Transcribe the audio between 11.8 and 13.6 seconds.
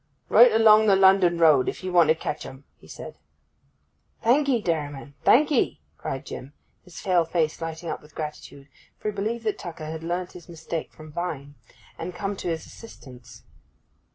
and had come to his assistance.